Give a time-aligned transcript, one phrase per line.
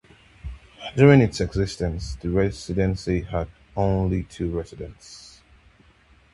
[0.95, 5.41] During its existence the Residency had only two Residents.